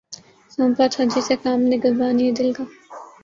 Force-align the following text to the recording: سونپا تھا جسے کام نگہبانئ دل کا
سونپا 0.53 0.85
تھا 0.93 1.03
جسے 1.13 1.35
کام 1.43 1.59
نگہبانئ 1.71 2.29
دل 2.37 2.49
کا 2.57 2.63